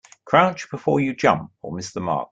[0.25, 2.29] Crouch before you jump or miss the mark.